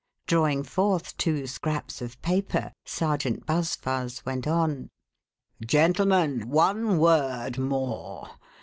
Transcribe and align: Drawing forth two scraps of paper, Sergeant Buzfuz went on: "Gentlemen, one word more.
Drawing 0.25 0.63
forth 0.63 1.15
two 1.17 1.45
scraps 1.45 2.01
of 2.01 2.19
paper, 2.23 2.73
Sergeant 2.85 3.45
Buzfuz 3.45 4.25
went 4.25 4.47
on: 4.47 4.89
"Gentlemen, 5.63 6.49
one 6.49 6.97
word 6.97 7.59
more. 7.59 8.27